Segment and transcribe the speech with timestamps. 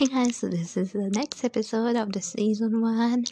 [0.00, 3.24] Hey guys, so this is the next episode of the season one,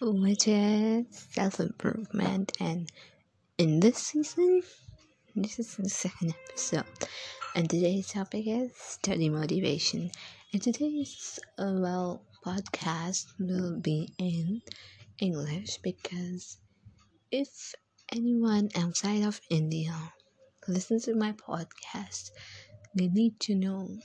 [0.00, 2.52] which is self improvement.
[2.58, 2.90] And
[3.58, 4.62] in this season,
[5.34, 6.86] this is the second episode,
[7.54, 10.10] and today's topic is study motivation.
[10.54, 14.62] And today's uh, well podcast will be in
[15.18, 16.56] English because
[17.30, 17.74] if
[18.10, 20.14] anyone outside of India
[20.66, 22.30] listens to my podcast,
[22.94, 23.98] they need to know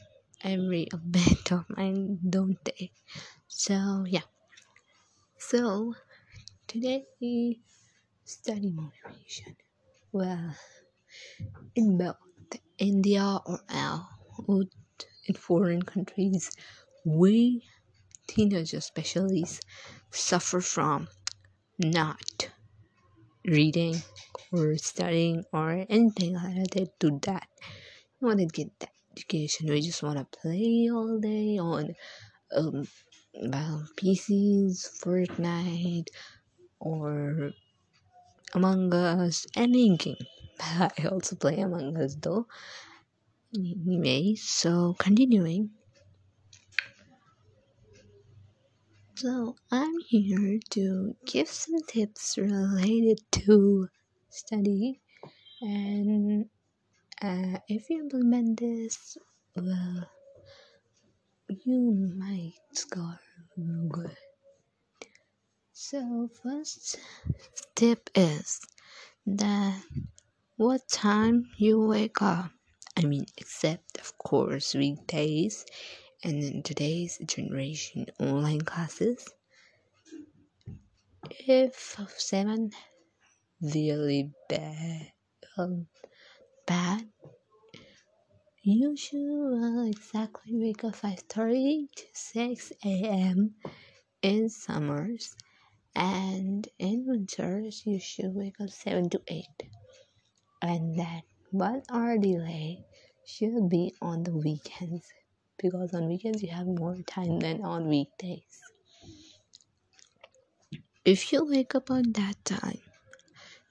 [0.43, 2.91] every bit of mine, don't they?
[3.47, 4.27] So, yeah.
[5.37, 5.95] So,
[6.67, 7.05] today,
[8.23, 9.55] study motivation.
[10.11, 10.55] Well,
[11.75, 12.15] in both
[12.77, 14.07] India or out
[15.27, 16.51] in foreign countries,
[17.05, 17.63] we
[18.27, 19.45] teenagers especially
[20.11, 21.07] suffer from
[21.79, 22.49] not
[23.45, 24.01] reading
[24.51, 27.47] or studying or anything related to that.
[28.19, 29.69] You want to get that education.
[29.69, 31.93] We just want to play all day on
[32.55, 32.87] um,
[33.33, 36.07] well, PCs, Fortnite,
[36.79, 37.51] or
[38.53, 40.17] Among Us, any game.
[40.59, 42.47] I also play Among Us though.
[43.55, 45.71] Anyway, so continuing.
[49.15, 53.87] So I'm here to give some tips related to
[54.29, 55.01] study
[55.61, 56.45] and
[57.21, 59.17] uh, if you implement this,
[59.55, 60.09] well,
[61.65, 63.19] you might score
[63.89, 64.17] good.
[65.73, 66.97] So, first
[67.75, 68.61] tip is
[69.25, 69.83] that
[70.57, 72.51] what time you wake up.
[72.97, 75.65] I mean, except of course weekdays
[76.23, 79.29] and in today's generation online classes.
[81.47, 82.71] If seven
[83.61, 85.13] really bad,
[85.57, 85.87] um,
[88.63, 93.55] you should exactly wake up 5.30 to 6 a.m.
[94.21, 95.35] in summers
[95.95, 99.45] and in winters you should wake up 7 to 8
[100.61, 102.83] and that one hour delay
[103.25, 105.07] should be on the weekends
[105.57, 108.61] because on weekends you have more time than on weekdays.
[111.03, 112.79] If you wake up on that time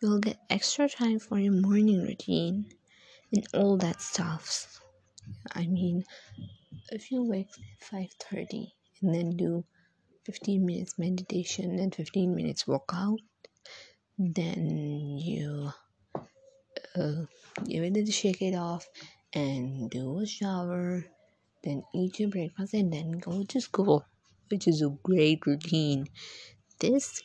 [0.03, 2.67] you'll get extra time for your morning routine
[3.33, 4.81] and all that stuff.
[5.53, 6.05] I mean,
[6.91, 9.65] if you wake at 5:30 and then do
[10.25, 13.21] 15 minutes meditation and 15 minutes workout,
[14.19, 15.73] then you
[16.97, 17.25] uh,
[17.67, 18.87] you ready to shake it off
[19.33, 21.05] and do a shower,
[21.63, 24.05] then eat your breakfast and then go to school,
[24.51, 26.07] which is a great routine.
[26.81, 27.23] This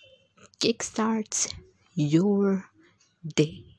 [0.60, 1.54] kickstarts
[1.96, 2.66] your
[3.36, 3.75] day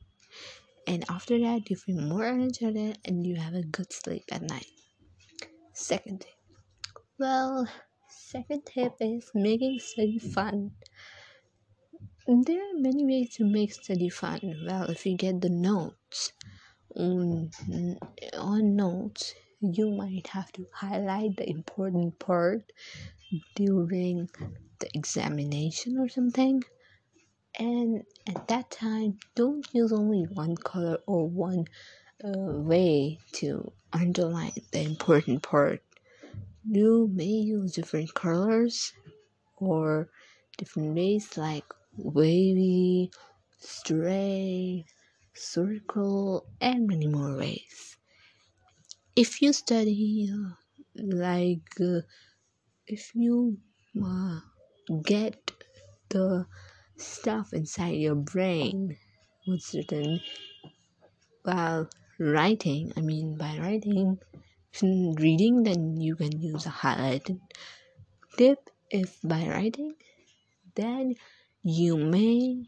[0.86, 4.66] and after that you feel more energetic and you have a good sleep at night.
[5.72, 6.34] Second tip.
[7.18, 7.68] Well
[8.08, 10.72] second tip is making study fun.
[12.26, 14.64] There are many ways to make study fun.
[14.66, 16.32] Well if you get the notes
[16.94, 17.50] on,
[18.38, 22.72] on notes you might have to highlight the important part
[23.54, 24.28] during
[24.78, 26.62] the examination or something
[27.58, 31.66] and at that time don't use only one color or one
[32.24, 35.82] uh, way to underline the important part.
[36.68, 38.92] You may use different colors
[39.56, 40.10] or
[40.58, 41.64] different ways like
[41.96, 43.10] wavy
[43.58, 44.86] straight
[45.34, 47.96] circle and many more ways.
[49.16, 50.54] If you study uh,
[50.96, 52.00] like uh,
[52.86, 53.58] if you
[54.04, 54.40] uh,
[55.02, 55.52] get
[56.10, 56.46] the
[56.98, 59.52] stuff inside your brain mm.
[59.52, 60.20] with certain
[61.42, 64.18] while writing i mean by writing
[65.18, 67.40] reading then you can use a highlighted
[68.36, 68.70] tip.
[68.90, 69.94] If by writing
[70.74, 71.14] then
[71.62, 72.66] you may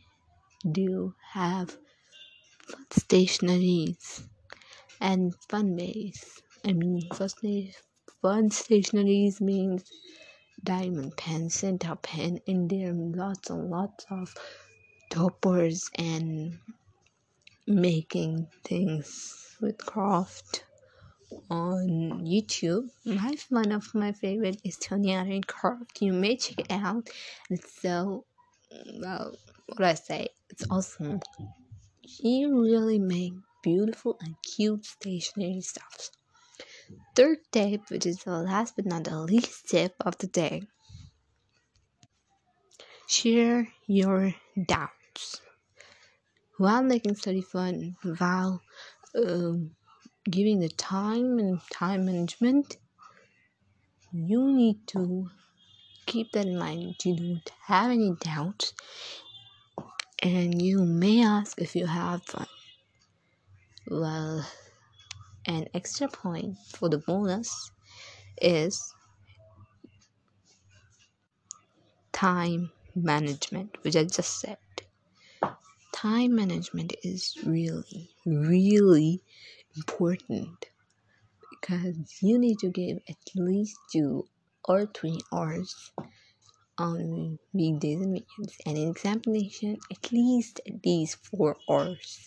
[0.78, 1.70] do have
[2.68, 4.22] fun stationaries
[5.00, 7.38] and fun ways i mean first
[8.20, 9.84] fun stationaries means
[10.68, 14.34] diamond pen, center pen, and there are lots and lots of
[15.08, 16.58] toppers and
[17.66, 20.64] making things with craft
[21.48, 22.86] on YouTube.
[23.06, 26.02] My one of my favorite is Tony Allen Craft.
[26.02, 27.08] You may check it out.
[27.48, 28.26] It's so
[29.00, 29.34] well
[29.68, 30.28] what I say?
[30.50, 31.20] It's awesome.
[32.02, 33.32] He really make
[33.62, 36.10] beautiful and cute stationery stuff.
[37.14, 40.62] Third tip, which is the last but not the least tip of the day
[43.08, 44.34] share your
[44.66, 45.40] doubts
[46.58, 48.60] while making study fun, while
[49.14, 49.70] um,
[50.28, 52.76] giving the time and time management.
[54.12, 55.28] you need to
[56.06, 56.96] keep that in mind.
[57.04, 58.74] You don't have any doubts,
[60.22, 62.46] and you may ask if you have fun.
[63.86, 64.46] Well,
[65.46, 67.70] an extra point for the bonus
[68.40, 68.94] is
[72.12, 74.58] time management, which I just said.
[75.92, 79.22] Time management is really, really
[79.76, 80.66] important
[81.50, 84.26] because you need to give at least two
[84.64, 85.92] or three hours
[86.78, 92.26] on weekdays and weekends, and in examination, at least these four hours.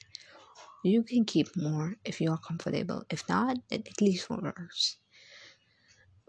[0.83, 3.03] You can keep more if you are comfortable.
[3.09, 4.97] If not, at least four hours.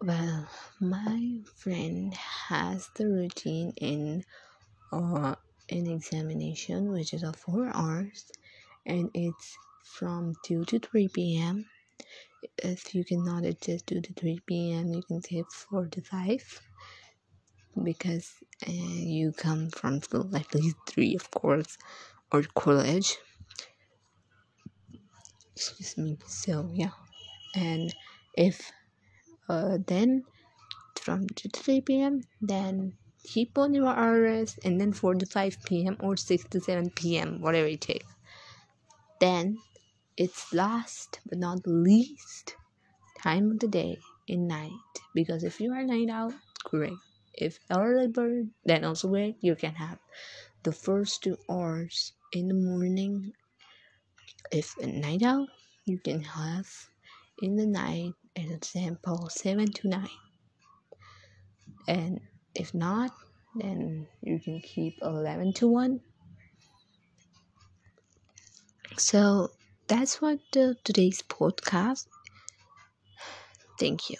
[0.00, 0.49] Well,
[0.81, 4.25] my friend has the routine in
[4.93, 5.37] uh,
[5.70, 8.31] an examination, which is a four hours,
[8.87, 11.69] and it's from 2 to 3 p.m.
[12.58, 16.62] If you cannot adjust 2 to 3 p.m., you can say 4 to 5
[17.84, 18.34] because
[18.66, 21.78] uh, you come from school at least 3, of course,
[22.32, 23.19] or college.
[25.70, 26.18] Excuse me.
[26.26, 26.90] So, yeah.
[27.54, 27.94] And
[28.36, 28.72] if
[29.48, 30.24] uh, then
[30.96, 35.58] from 2 to 3 p.m., then keep on your hours and then 4 to 5
[35.64, 35.96] p.m.
[36.00, 38.06] or 6 to 7 p.m., whatever it takes.
[39.20, 39.58] Then
[40.16, 42.56] it's last but not least
[43.18, 44.70] time of the day in night
[45.14, 46.98] because if you are night out, great.
[47.34, 49.36] If early bird, then also great.
[49.40, 49.98] You can have
[50.64, 53.32] the first two hours in the morning.
[54.50, 55.48] If a night out,
[55.86, 56.69] you can have
[57.38, 60.08] in the night, example, seven to nine.
[61.88, 62.20] And
[62.54, 63.10] if not,
[63.54, 66.00] then you can keep 11 to 1.
[68.96, 69.50] So
[69.88, 72.06] that's what the, today's podcast.
[73.78, 74.16] Thank you.